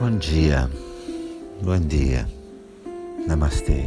[0.00, 0.70] Bom dia,
[1.62, 2.26] bom dia,
[3.26, 3.84] namastê.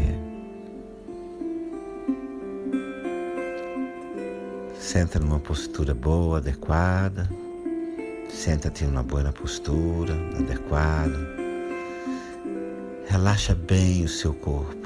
[4.79, 7.29] Senta numa postura boa, adequada.
[8.29, 11.17] Senta-te numa boa postura, adequada.
[13.07, 14.82] Relaxa bem o seu corpo.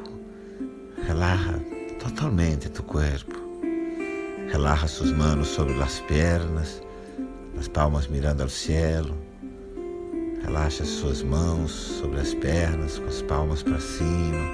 [1.07, 1.59] Relaxa
[1.99, 3.35] totalmente tu corpo.
[4.51, 6.81] Relaxa suas mãos sobre as pernas,
[7.57, 9.17] as palmas mirando ao cielo
[10.47, 14.49] Relaxa as suas mãos sobre as pernas, com as palmas para cima.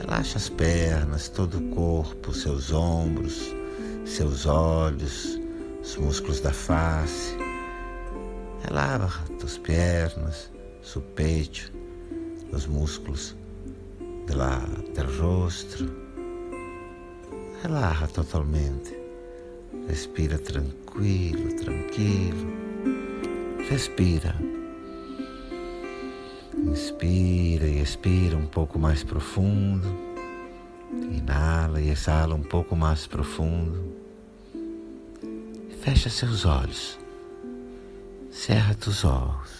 [0.00, 3.54] Relaxa as pernas, todo o corpo, seus ombros,
[4.06, 5.38] seus olhos,
[5.82, 7.36] os músculos da face.
[8.62, 10.50] Relaxa as pernas,
[10.82, 11.70] seu peito,
[12.50, 13.36] os músculos
[14.30, 15.90] do rosto.
[17.62, 18.96] Relaxa totalmente.
[19.88, 22.46] Respira tranquilo, tranquilo.
[23.68, 24.34] Respira.
[26.56, 29.88] Inspira e expira um pouco mais profundo.
[30.92, 33.96] Inala e exala um pouco mais profundo.
[35.82, 36.98] Fecha seus olhos.
[38.30, 39.59] Cerra os olhos.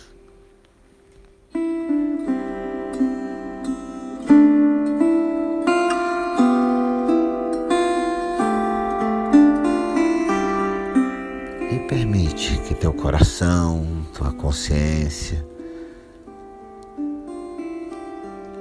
[12.00, 15.46] Permite que teu coração, tua consciência,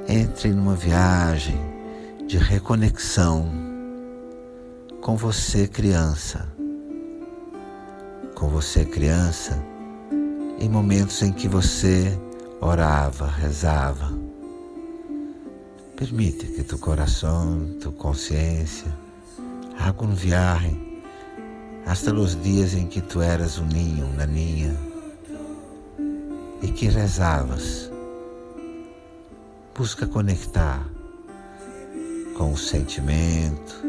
[0.10, 1.58] entre numa viagem
[2.28, 3.50] de reconexão
[5.02, 6.52] com você, criança.
[8.36, 9.58] Com você, criança,
[10.60, 12.20] em momentos em que você
[12.60, 14.12] orava, rezava.
[15.96, 18.94] Permite que tu coração, tu consciência,
[19.80, 20.89] haga um viagem
[21.86, 24.76] hasta os dias em que tu eras um ninho, uma ninha,
[26.62, 27.90] e que rezavas
[29.74, 30.86] busca conectar
[32.38, 33.82] com o sentimento,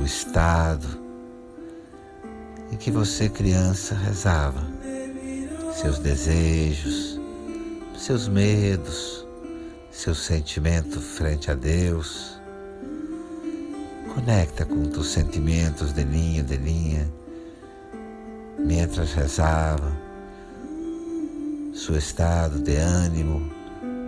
[0.00, 0.86] o estado
[2.72, 4.66] em que você, criança, rezava,
[5.74, 7.20] seus desejos,
[7.96, 9.26] seus medos,
[9.90, 12.40] seu sentimento frente a Deus.
[14.16, 17.06] Conecta com os sentimentos de linha, de linha,
[18.58, 19.92] mientras rezava,
[21.74, 23.52] seu estado de ânimo,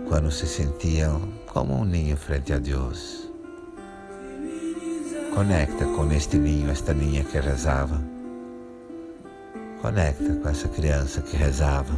[0.07, 3.29] quando se sentiam como um ninho frente a Deus.
[5.35, 8.01] Conecta com este ninho, esta ninha que rezava.
[9.79, 11.93] Conecta com essa criança que rezava.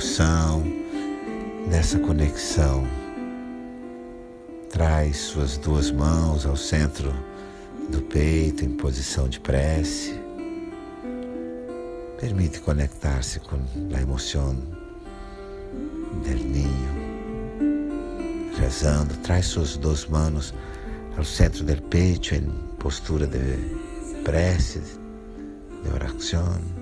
[0.00, 0.64] Emoção
[1.68, 2.86] dessa conexão.
[4.70, 7.12] Traz suas duas mãos ao centro
[7.90, 10.18] do peito em posição de prece.
[12.18, 13.56] Permite conectar-se com
[13.94, 14.56] a emoção
[16.24, 17.10] del ninho.
[18.58, 20.54] Rezando, traz suas duas mãos
[21.14, 24.80] ao centro do peito em postura de prece,
[25.82, 26.79] de oração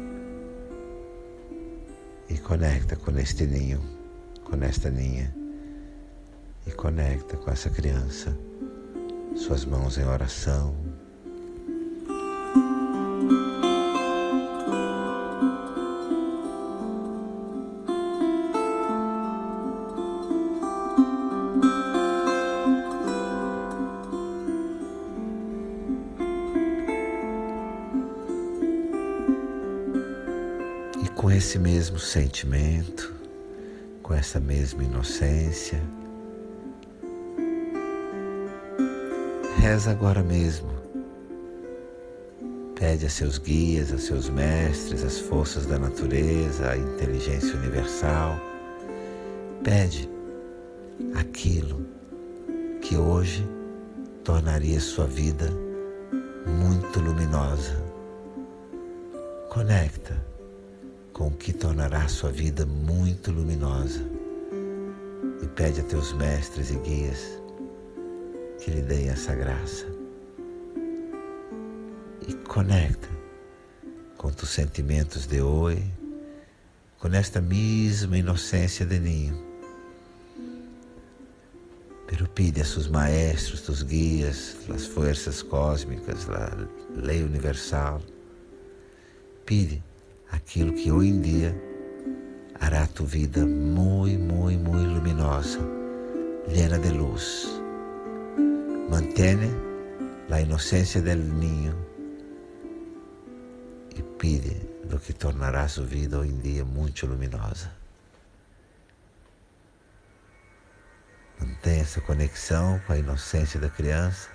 [2.29, 3.81] e conecta com este ninho,
[4.45, 5.35] com esta ninha
[6.67, 8.37] e conecta com essa criança,
[9.35, 10.75] suas mãos em oração.
[31.39, 33.15] Esse mesmo sentimento,
[34.03, 35.81] com essa mesma inocência.
[39.61, 40.69] Reza agora mesmo.
[42.75, 48.37] Pede a seus guias, a seus mestres, as forças da natureza, a inteligência universal.
[49.63, 50.11] Pede
[51.15, 51.87] aquilo
[52.81, 53.49] que hoje
[54.25, 55.53] tornaria sua vida
[56.49, 57.77] muito luminosa.
[59.49, 60.38] Conecta
[61.19, 64.09] com o que tornará sua vida muito luminosa.
[65.43, 67.19] E pede a teus mestres e guias
[68.61, 69.85] que lhe deem essa graça.
[72.27, 73.09] E conecta
[74.17, 75.85] com os sentimentos de hoje,
[77.01, 79.45] com esta mesma inocência de ninho.
[82.07, 86.53] Pero pide a seus maestros, tus guias, as forças cósmicas, a
[86.97, 88.01] lei universal,
[89.45, 89.83] pide
[90.31, 91.55] aquilo que hoje em dia
[92.61, 95.61] hará tu vida muito, muito, muito luminosa,
[96.49, 97.49] llena de luz.
[98.91, 99.39] Mantém
[100.31, 101.75] a inocência del niño
[103.97, 104.57] e pide
[104.91, 107.71] lo que tornará sua vida hoje em dia muito luminosa.
[111.41, 114.29] Mantenha essa conexão com a inocência da criança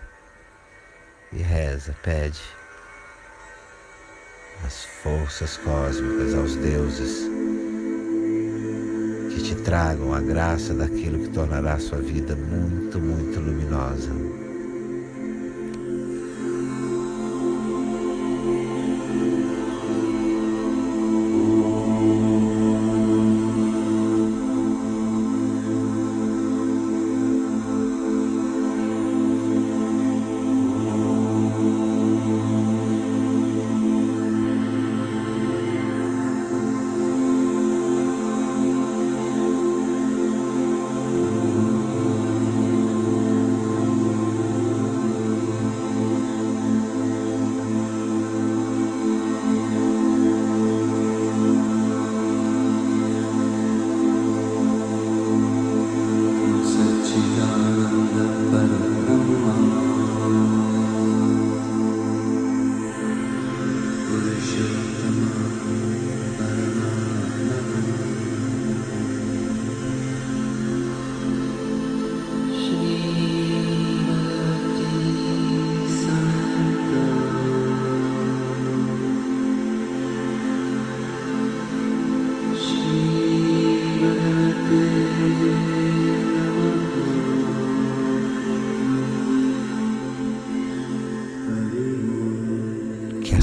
[1.31, 2.41] e reza, pede
[4.65, 7.29] às forças cósmicas, aos deuses,
[9.33, 14.42] que te tragam a graça daquilo que tornará a sua vida muito, muito luminosa.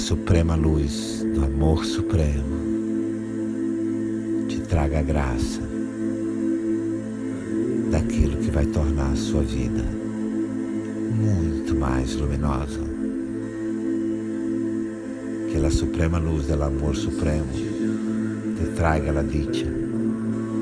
[0.00, 2.42] Suprema luz do amor supremo
[4.48, 5.60] te traga a graça
[7.90, 9.84] daquilo que vai tornar a sua vida
[11.12, 12.80] muito mais luminosa.
[15.52, 19.66] Que a suprema luz do amor supremo te traga a dicha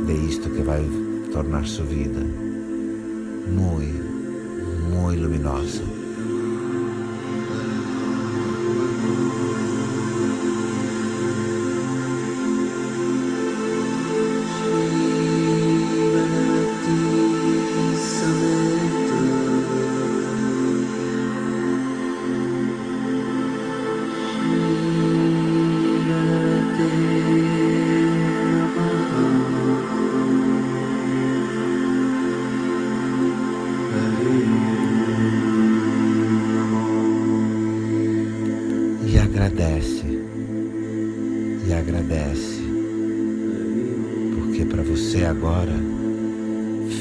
[0.05, 0.85] de isto que vai
[1.33, 2.21] tornar sua vida
[3.47, 4.03] muito,
[4.91, 5.98] muito luminosa.
[9.19, 9.78] Thank you.
[39.49, 40.05] Agradece
[41.67, 42.61] e agradece,
[44.35, 45.73] porque para você agora,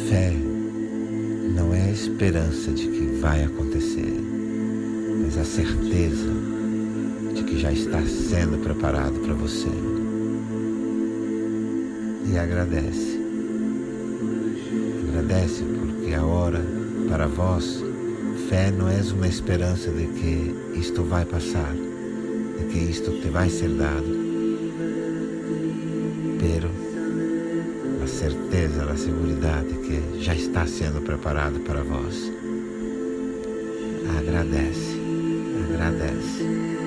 [0.10, 0.34] fé
[1.54, 4.14] não é a esperança de que vai acontecer,
[5.22, 6.30] mas a certeza
[7.36, 9.70] de que já está sendo preparado para você.
[12.32, 13.20] E agradece.
[15.10, 16.64] Agradece porque a hora
[17.10, 17.84] para vós,
[18.50, 21.87] fé não é uma esperança de que isto vai passar
[22.72, 24.06] que isto te vai ser dado,
[26.40, 26.70] pero
[28.04, 29.28] a certeza, a segurança
[29.88, 32.32] que já está sendo preparado para vós.
[34.18, 35.00] Agradece,
[35.70, 36.87] agradece.